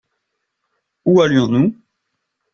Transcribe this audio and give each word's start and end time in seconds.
Où 1.05 1.21
allions-nous? 1.21 1.77